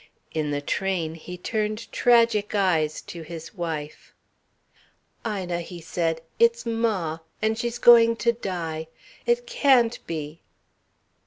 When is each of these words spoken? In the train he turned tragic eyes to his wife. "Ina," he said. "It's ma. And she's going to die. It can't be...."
In 0.33 0.49
the 0.49 0.61
train 0.61 1.13
he 1.13 1.37
turned 1.37 1.91
tragic 1.91 2.55
eyes 2.55 3.01
to 3.03 3.21
his 3.21 3.53
wife. 3.53 4.15
"Ina," 5.23 5.61
he 5.61 5.79
said. 5.79 6.21
"It's 6.39 6.65
ma. 6.65 7.19
And 7.39 7.55
she's 7.55 7.77
going 7.77 8.15
to 8.15 8.31
die. 8.31 8.87
It 9.27 9.45
can't 9.45 9.99
be...." 10.07 10.41